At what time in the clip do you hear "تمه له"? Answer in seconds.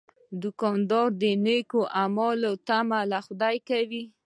2.67-3.19